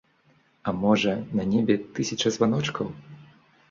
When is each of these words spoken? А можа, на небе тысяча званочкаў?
А 0.69 0.73
можа, 0.85 1.13
на 1.41 1.47
небе 1.53 1.79
тысяча 2.01 2.27
званочкаў? 2.39 2.95